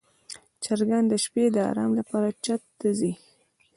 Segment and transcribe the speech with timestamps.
[0.63, 3.13] چرګان د شپې د آرام لپاره چت ته ځي.